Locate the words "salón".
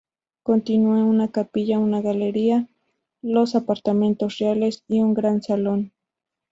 5.43-5.93